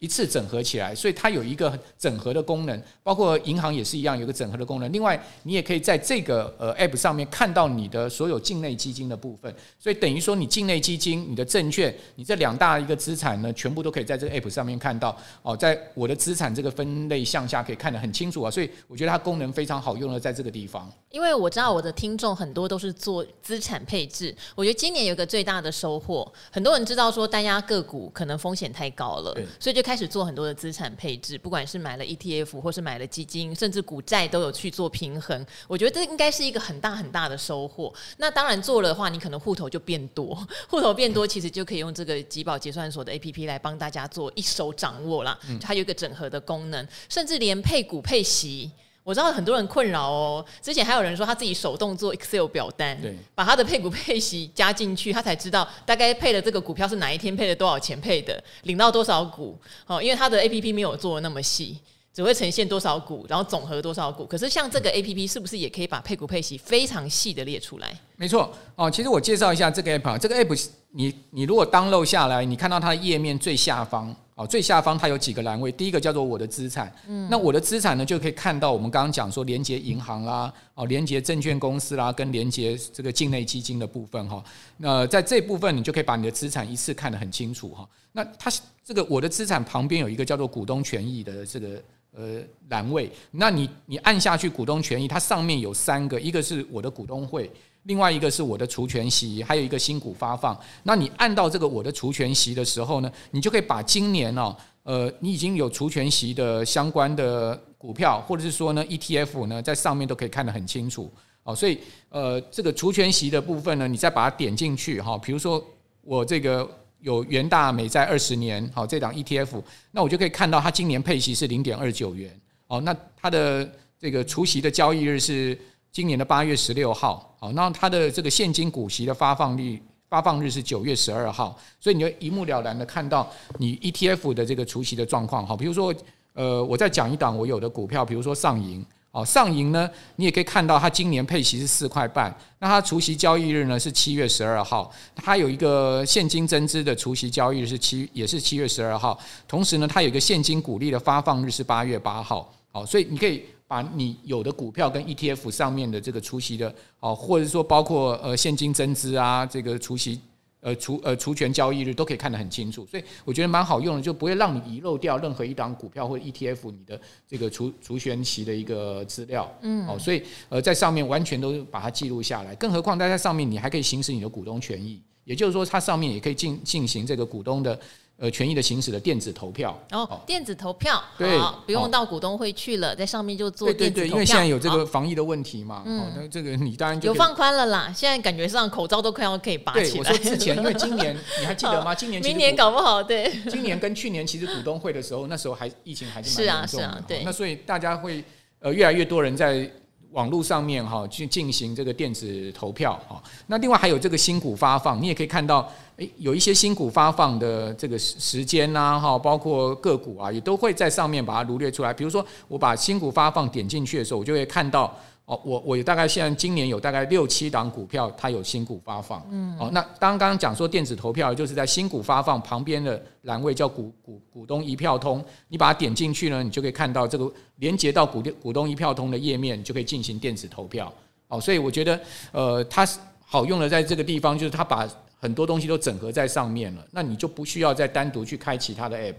[0.02, 4.92] 一次整合起来，所以它有一个整合的功能，包括银行也是一样，有个整合的功能。
[4.92, 15.16] 另外，你也可以在这个呃 App 上面看到你的所有境内基金的部分，所以等于说你境内基金、你的证券、你这两大一个资产呢，全部都可以在这个 App 上面看到。
[15.42, 20.90] 哦，在我的资产这个分类项下可以看得很清楚啊，所以我觉得它功能非常好用的在这个地方。
[21.10, 29.91] 因为我知道我的听众很多都是做资产配置，我觉得今年有个最大的收获，很多人知道说单压个股可能风险太高了，所以就开。
[29.92, 35.46] 开始做很多的资产配置，不管是买了 ETF 或是买了基金，甚至股债都有去做平衡。
[35.68, 37.92] 我觉得这应该是一个很大很大的收获。
[38.16, 40.34] 那当然做了的话，你可能户头就变多，
[40.66, 45.38] 户头变多，其实就可以用这个集保结算所的 APP 来帮大家做一手掌握啦。
[45.60, 48.70] 它有一个整合的功能，甚至连配股配息。
[49.04, 61.78] 我知道很多人困扰哦，之前还有人说他自己手动做 Excel 表单，对，把他的配股配息加进去，他才知道大概配的这个股票是哪一天配的多少钱配的，领到多少股，哦，因为他的 APP 没有做的那么细，
[62.14, 64.24] 只会呈现多少股，然后总和多少股。
[64.24, 67.92] 可是像这个 APP 是不是也可以把配股配息非常细的列出来？
[68.16, 74.14] 没错，哦，其实我介绍一下这个 App，这个 App 你你如果 download 下来，你看到它的页面最下方。
[74.34, 84.42] 哦，最下方它有几个栏位，第一个叫做我的资产，嗯，那我的资产呢，就可以看到我们刚刚讲说连接银行啦，哦，连接证券公司啦，跟连接这个境内基金的部分哈。
[84.78, 87.86] 那在这部分，你就可以把你的资产一次看得很清楚哈。
[88.12, 88.50] 那它
[88.82, 91.82] 这个我的资产旁边有一个叫做股东权益的这个
[92.16, 97.50] 呃栏位，那你你按下去股东权益，它上面有三个，一个是我的股东会。
[97.84, 100.56] 另外一个是我的除权息，还有一个新股发放。
[100.84, 111.52] 那你按到这个我的除权息的时候呢，你就可以把今年哦，呃，你已经有除权息的相关的股票，或者是说呢 ETF 呢，在上面都可以看得很清楚哦。
[111.54, 115.64] 所以呃，这个除权息的部分呢，你再把它点进去哈，比如说
[116.02, 116.68] 我这个
[117.00, 122.80] 有元大美债二十年好这档 ETF，那我就可以看到它今年配息是零点二九元哦。
[122.80, 123.68] 那它的
[123.98, 125.58] 这个除息的交易日是。
[125.92, 135.94] 今年的八月十六号，好，那它的这个现金股息的发放率发放日是九月十二号，所以你就一目了然的看到你 ETF 的这个除息的状况，好，比如说，
[136.32, 153.44] 呃，我再讲一档我有的股票，比如说上银，哦，上银呢，你也可以看到它今年配息是四块半，那它除息交易日呢是七月十二号，它有一个现金增资的除息交易日是七，也是七月十二号，同时呢，它有一个现金股利的发放日是八月八号，好，所以你可以。
[153.72, 160.20] 把你有的股票跟 ETF 上面的这个除息的哦，或者说包括呃现金增资啊，这个除息
[160.60, 177.80] 呃除呃除权交易日都可以看得很清楚，所以我觉得蛮好用的，就不会让你遗漏掉任何一档股票或者 ETF 你的这个除除权息的一个资料，嗯，哦，所以呃在上面完全都把它记录下来，更何况在在上面你还可以行使你的股东权益，也就是说它上面也可以进进行这个股东的。
[178.18, 184.04] 呃，权益的行使的电子投票哦，电子投票对，不用到股东会去了，在上面就做电子投票。
[184.04, 187.92] 对对对，因为现在有这个防疫的问题嘛，哦，那这个你当然就有放宽了啦。
[187.92, 189.90] 现在感觉上口罩都快要可以拔起来。
[189.90, 191.92] 对，我说之前，因为今年 你还记得吗？
[191.94, 193.32] 今年明年搞不好对。
[193.50, 197.22] 今年跟去年其实股东会的时候，那时候还疫情还是蛮严重的，是啊，是啊，对。
[197.24, 198.22] 那所以大家会
[198.60, 199.68] 呃越来越多人在。
[200.12, 211.92] 网络上面哈去进行这个电子投票哈，那另外还有这个新股发放，你也可以看到，诶，有一些新股发放的这个时时间呐哈，包括个股啊，也都会在上面把它罗列出来。
[211.92, 214.94] 比如说，我把新股发放点进去的时候，我就会看到。
[215.32, 219.26] 哦，我我大概现在今年有大概六七档股票，它有新股发放。
[219.30, 230.92] 嗯，哦，那刚刚讲说电子投票，就是在新股发放旁边的栏位叫股股股东一票通，你把它点进去呢，你就可以看到这个连接到股股东一票通的页面，你就可以进行电子投票。
[231.28, 231.98] 哦，所以我觉得，
[232.32, 232.86] 呃，它
[233.24, 234.86] 好用的在这个地方，就是它把
[235.18, 239.14] 很多东西都整合在上面了，那你就不需要再单独去开其他的 app。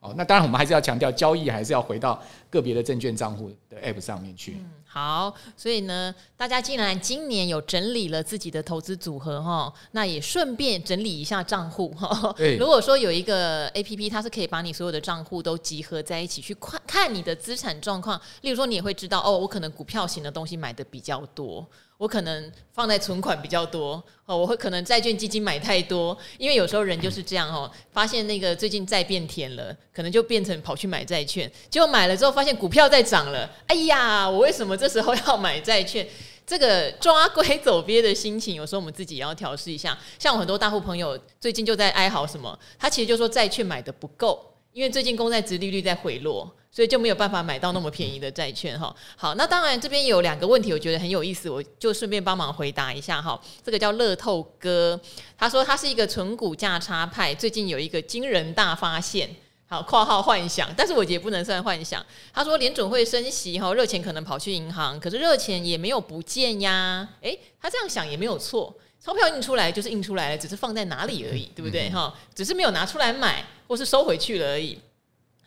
[0.00, 4.52] 哦，那当然我们还是要强调，交易还是要回到个别的证券账户的 App 上面去。
[4.58, 12.32] 嗯好，所以呢，大家既然今年有整理了自己的投资组合哈，那也顺便整理一下账户哈。
[12.34, 21.64] 对如果说有一个 APP，它是可以把你所有的账户都集合在一起去看看你的资产状况，例如说你也会知道哦，我可能股票型的东西买的比较多。
[21.98, 36.06] 我可能放在存款比较多哦，我会可能债券基金买太多，因为有时候人就是这样哦，发现那个最近债变甜了，可能就变成跑去买债券，结果买了之后发现股票在涨了，哎呀，我为什么这时候要买债券？
[36.48, 39.98] 这个抓龟走鳖的心情，有时候我们自己也要调试一下。
[40.18, 44.42] 像我很多大户朋友最近就在哀嚎什么，他其实就说债券买的不够，
[44.78, 46.48] 因为最近公债殖利率在回落。
[46.70, 48.94] 所以就没有办法买到那么便宜的债券哈。
[49.16, 53.40] 好，那当然这边有两个问题，我觉得很有意思，我就顺便帮忙回答一下哈。
[53.64, 55.00] 这个叫乐透哥，
[55.36, 59.28] 他说他是一个存股价差派，最近有一个惊人大发现。
[59.66, 62.04] 好，括号幻想，但是我也不能算幻想。
[62.32, 67.08] 他说联准会升息哈，热钱可能跑去银行，可是热钱也没有不见呀。
[67.22, 72.12] 诶，他这样想也没有错，钞票印出来就是印出来了，只是放在哪里而已，对不对哈？
[72.34, 74.78] 只是没有拿出来买，或是收回去了而已。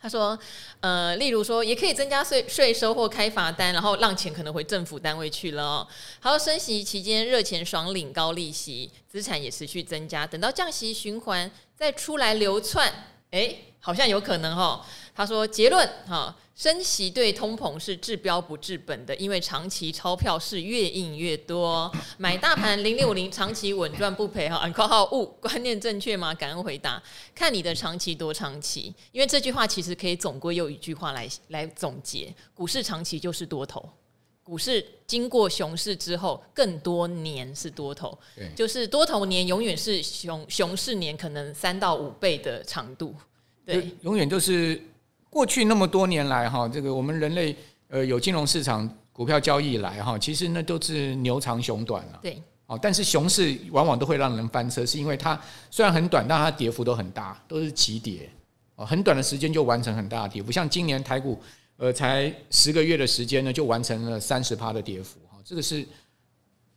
[0.00, 0.36] 他说，
[0.80, 5.86] 呃，例如说，也可以增加税税收或开罚单，然后让钱可能回政府单位去了哦。
[6.18, 10.26] 还有升息期间，热钱爽领高利息，资产也持续增加。
[10.26, 12.92] 等到降息循环再出来流窜，
[13.30, 14.84] 诶，好像有可能哦。
[15.14, 16.34] 他说结论哈。
[16.54, 21.90] 升息对通膨是治标不治本的，因为长期钞票是越印越多。
[22.18, 24.56] 买大盘零六五零，长期稳赚不赔哈。
[24.56, 26.34] 按括号物，观念正确吗？
[26.34, 27.02] 感恩回答。
[27.34, 33.88] 看你的长期多长期，因为这句话其实可以总归用一句话来来总结：股市长期就是多头。
[34.44, 43.14] 股市经过熊市之后，更多年是多头，对就是多头年永远是熊熊市年可能三到五倍的长度。
[43.64, 44.80] 对，永远就是。
[45.32, 47.56] 过去那么多年来，哈，这个我们人类
[47.88, 52.18] 呃有金融市场股票交易以来，哈，其实那都是牛长熊短了。
[52.20, 55.40] 对，哦，但是熊市往往都会让人翻车，是因为它
[55.70, 58.28] 虽然很短，但它跌幅都很大，都是急跌，
[58.76, 60.52] 哦，很短的时间就完成很大的跌幅。
[60.52, 61.40] 像今年台股，
[61.78, 65.82] 呃，才十个月的时间呢，就完成了三十趴的跌幅，哈，这个是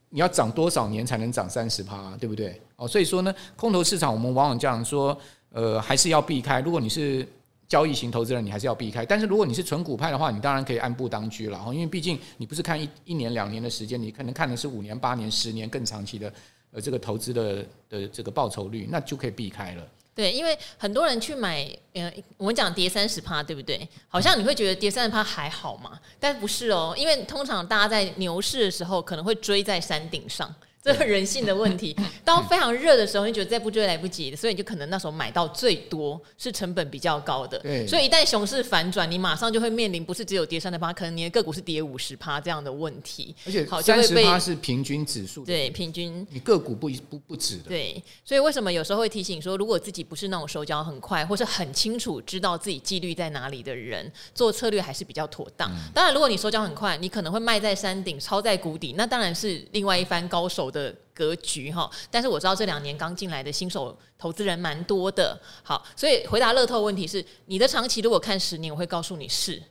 [0.10, 2.62] 你要涨多少年才能涨三十趴，对不对？
[2.78, 5.18] 哦，所以说呢，空头市场我们往往这样说，
[5.50, 6.62] 呃，还是要避开。
[6.62, 7.28] 如果你是
[7.68, 9.06] 交易型投资人，你还是要避开。
[9.06, 11.74] 但是如果你是纯股派的话，你当然可以按部当居了哈。
[11.74, 16.32] 因为毕竟你不是看一一年两年的时间，你可能看的是五年、八年、十年更长期的
[16.72, 19.84] 呃这个投资的的这个报酬率，那就可以避开了。
[20.14, 23.86] 对，因为很多人去买，呃，我们讲跌三十趴，对不对？
[24.08, 30.54] 好像你会觉得跌三十趴还好嘛，但不是哦，因为通常大家在牛市的时候可能会追在山顶上。
[30.86, 37.58] 这个人性的问题，当非常热的时候，你觉得再不追来不及，所以你就可能那时候买到最多是成本比较高的。
[37.58, 43.36] 对，所以一旦熊市反转，你马上就会面临不是只有跌三十趴，可能你的个股是跌五十趴这样的问题。
[43.48, 47.64] 而且好三十趴是平均指数，对，平均你个股不不不止的。
[47.70, 55.68] 对，所以为什么有时候会提醒说，如果自己不是那种手脚很快，或是很清楚知道自己纪律在哪里的人，做策略还是比较妥当。
[55.72, 69.62] 嗯、当然，如果你手脚很快，你可能会卖在山顶，抄在谷底，那当然是另外一番高手的格局哈，但是我知道这两年刚进来的新手投资人蛮多的，好，所以回答乐透问题是，你的长期如果看十年，我会告诉你是，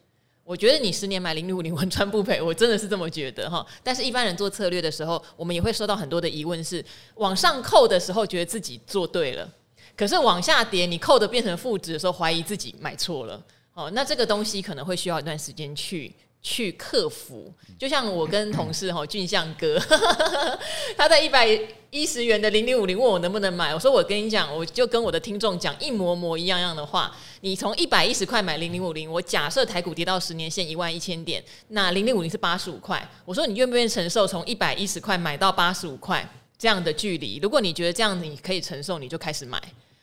[0.42, 3.64] 我觉得你十年买零零五零稳赚不赔，我真的是这么觉得哈。
[3.82, 6.82] 但是一般人做策略的时候，我们也会收到很多的疑问，是
[7.16, 9.46] 往上扣的时候觉得自己做对了，
[9.94, 16.14] 可是往下跌，你扣的变成负值的时候，怀疑自己买错了，哦，那这个东西可能会需要一段时间去。
[16.44, 19.80] 去克服，就像我跟同事哈俊相哥，
[20.94, 21.48] 他在一百
[21.90, 27.10] 一十元的零零五零问我能不能买，我说我跟你讲，我就跟我的听众讲一模模一样样的话。
[27.40, 33.02] 你从一百一十块买零零五零，我假设台股跌到十年线一万一千点，那零零五零是八十五块。
[33.24, 36.28] 我说你愿不愿意承受从一百一十块买到八十五块
[36.58, 37.38] 这样的距离？
[37.42, 39.58] 如果你觉得这样子你可以承受，你就开始买。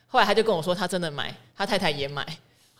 [0.07, 2.25] 后来他就跟我说他真的买，他太太也买。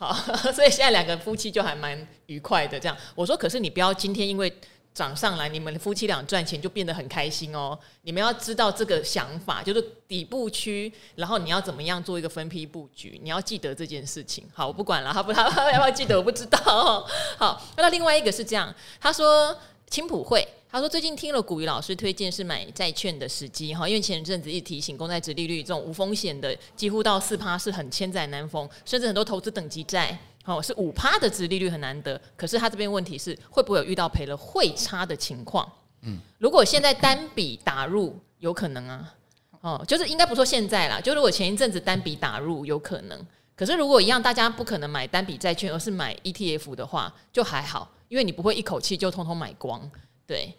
[0.02, 0.12] 好，
[0.52, 2.80] 所以现在两个夫妻就还蛮愉快的。
[2.80, 4.52] 这样，我说，可是你不要今天因为
[4.96, 7.78] 涨上来，你们夫妻俩赚钱就变得很开心哦。
[8.02, 14.44] 你们要知道这个想法，就是底部区，然后你要怎么样做一个分批布局，你要记得这件事情。
[14.52, 16.60] 好，我不管了，他不，他要不要记得我不知道。
[16.66, 19.56] 哦好，那另外一个是这样，他说
[19.88, 20.48] 青浦会。
[20.72, 32.20] 他说：“最近听了古雨老师推荐是买债券的时机哈，因为前阵子一提醒公债殖利率这种无风险的，几乎到四趴是很千载难逢，甚至很多投资等级债哦是五趴的殖利率很难得。
[32.38, 35.70] 可是他这边问题是会不会有遇到赔了汇差的情况？
[36.04, 39.14] 嗯，如果现在单笔打入有可能啊，
[39.60, 43.20] 哦，就是应该不说现在啦，就如果前一阵子单笔打入有可能，
[43.58, 49.92] 可是如果一样，大家不可能买单笔债券，而是买 ETF 的话，就还好，因为你不会一口气就通通买光。
[50.26, 50.56] 对，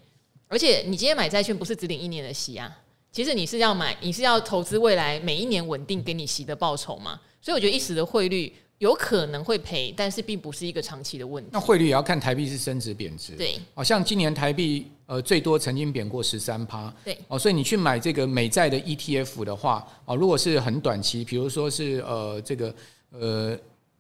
[0.53, 2.71] 而且你今天买债券不是只领一年的息啊，
[3.11, 7.19] 其实你是要买，你是要投资未来每一年稳定给你息的报酬嘛。
[7.41, 8.53] 所以我觉得一时的汇率。
[8.79, 11.51] 有可能会赔，但是并不是一个长期的问题。
[11.53, 13.37] 那汇率也要看台币是升值贬值。
[13.37, 16.93] 对，好像今年台币呃最多曾经贬过十三趴。
[17.05, 22.75] 对，哦，所以你去买这个美债的 ETF 的话，哦，如果是很短期，比如说是呃这个
[23.13, 23.57] 呃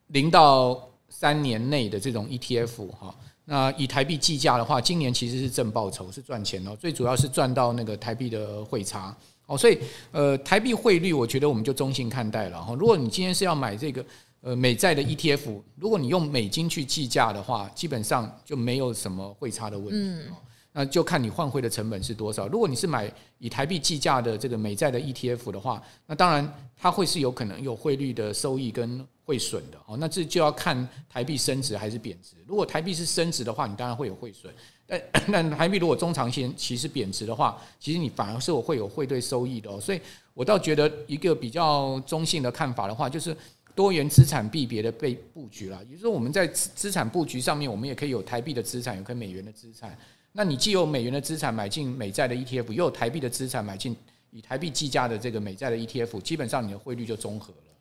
[0.08, 3.14] 零到三年内的这种 ETF 哈，
[3.44, 9.16] 那以台币计价的话，今年其实是正报酬，是赚钱哦，最主要是赚到那个台币的汇差。
[9.46, 9.78] 哦，所以
[10.10, 12.74] 呃台币汇率，我觉得我们就中性看待了哈。
[12.74, 14.04] 如果你今天是要买这个。
[14.44, 19.92] 呃，美债的 ETF，如果你用美金去计价的话，基本上就没有什么汇差的问题。
[19.94, 20.24] 嗯，
[20.72, 22.48] 那就看你换汇的成本是多少。
[22.48, 29.78] 如果你是买以台币计价的这个美债的 ETF 的话，那当然它会是有可能有汇率的收益跟汇损的。
[29.86, 32.36] 哦，那这就要看台币升值还是贬值。
[32.46, 34.52] 如果台币是升值的话，你当然会有汇损。
[34.86, 39.70] 但那台币如果中长线其实贬值的话，其实你反而是我会有汇兑收益的。
[39.70, 40.00] 哦，所以
[40.34, 43.36] 我倒觉得一个比较中性的看法的话，就是。
[43.74, 49.98] 多元资产币别的被布局了，也就是说我们在资资产布局上面，我们也可以有台币的资产，有可以美元的资产。
[50.32, 53.94] 那你既有美元的资产买进美债的 ETF，又有台币的资产买进
[54.30, 57.74] 以台币计价的这个美债的 ETF，基本上你的汇率就综合了。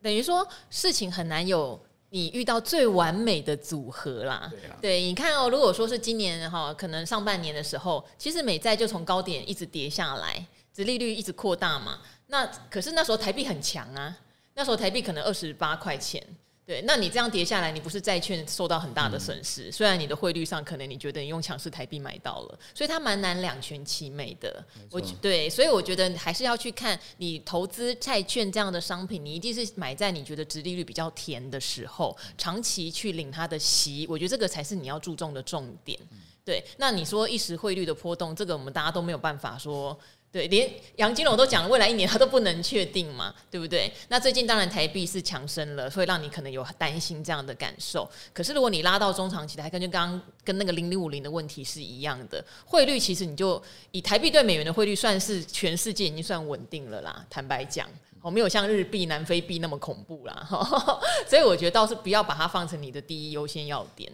[0.00, 4.48] 等于说事情很难有你遇到最完美的组合啦。
[4.50, 11.98] 对啊，对，你看哦，如果说是今年哈，可能上半年的时候，其实美债就从高点一直跌下来，殖利率一直扩大嘛。
[12.28, 14.16] 那可是那时候台币很强啊。
[14.56, 16.24] 那时候台币可能二十八块钱，
[16.66, 19.68] 对，那你这样跌下来，你不是债券受到很大的损失？
[19.68, 24.64] 嗯、虽然你的汇率上可能你觉得你用强势台币买到了，所以它蛮难两全其美的。
[24.90, 35.98] 我对，所以我觉得还是要去看你投资债券这样的商品，你一定是买在你觉得殖利率比较甜的时候，长期去领它的息，我觉得这个才是你要注重的重点。
[36.46, 39.98] 对，那你说一时汇率的波动，这个我们大家都没有办法说。
[40.34, 43.88] 对，连杨金龙都讲，未来一年他都不能确定嘛，对不对？
[44.08, 48.10] 那最近当然台币是强升了，所以让你可能有担心这样的感受。
[48.32, 53.62] 可是如果你拉到中长期的，还跟就刚刚跟那个零零五零的问题是一样的，汇率其实你就
[53.92, 57.24] 以台币对美元的汇率算是全世界已经算稳定了啦。
[57.30, 57.88] 坦白讲，
[58.20, 60.48] 我没有像日币、南非币那么恐怖啦，
[61.30, 64.12] 所以我觉得倒是不要把它放成你的第一优先要点。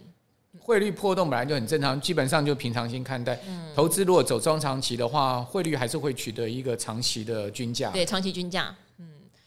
[0.59, 3.39] 汇率波动本来就很正常，基本上就平常心看待。
[3.47, 7.89] 嗯，投资如果走中长期的话，汇率还是会取得一个长期的均价。
[7.91, 8.75] 对，长期均价。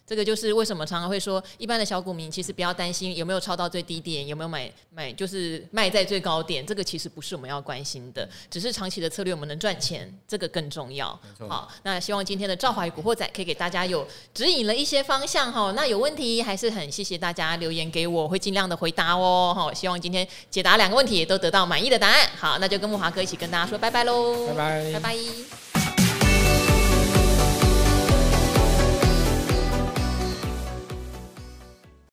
[0.07, 11.19] 这个就是为什么常常会说，一般的小股民其实不要担心有没有抄到最低点，有没有买买就是卖在最高点，这个其实不是我们要关心的，只是长期的策略我们能赚钱，这个更重要。
[11.49, 15.73] 好，那希望今天的赵华与古惑仔可以给大家有指引了一些方向哈。
[15.75, 19.53] 那有问题还是很谢谢大家留言给我，会尽量的回答哦。
[19.57, 22.29] 好，希望今天解答两个问题也都得到满意的答案。
[22.37, 25.84] 好，那就跟木华哥一起跟大家说拜拜喽，拜拜，拜拜。